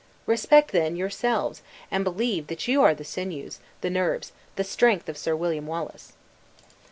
Respect 0.25 0.71
then 0.71 0.95
yourselves; 0.95 1.61
and 1.91 2.03
believe 2.03 2.47
that 2.47 2.67
you 2.67 2.81
are 2.81 2.95
the 2.95 3.03
sinews, 3.03 3.59
the 3.81 3.91
nerves, 3.91 4.31
the 4.55 4.63
strength 4.63 5.07
of 5.07 5.15
Sir 5.15 5.35
William 5.35 5.67
Wallace!" 5.67 6.13